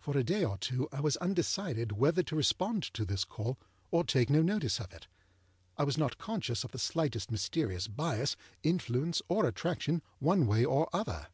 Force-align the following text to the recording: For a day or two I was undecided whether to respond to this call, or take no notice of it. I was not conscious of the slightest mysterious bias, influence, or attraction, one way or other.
For 0.00 0.16
a 0.18 0.24
day 0.24 0.42
or 0.44 0.58
two 0.58 0.88
I 0.90 0.98
was 0.98 1.16
undecided 1.18 1.92
whether 1.92 2.20
to 2.20 2.34
respond 2.34 2.82
to 2.94 3.04
this 3.04 3.22
call, 3.22 3.60
or 3.92 4.02
take 4.02 4.28
no 4.28 4.42
notice 4.42 4.80
of 4.80 4.92
it. 4.92 5.06
I 5.76 5.84
was 5.84 5.96
not 5.96 6.18
conscious 6.18 6.64
of 6.64 6.72
the 6.72 6.80
slightest 6.80 7.30
mysterious 7.30 7.86
bias, 7.86 8.34
influence, 8.64 9.22
or 9.28 9.46
attraction, 9.46 10.02
one 10.18 10.48
way 10.48 10.64
or 10.64 10.88
other. 10.92 11.28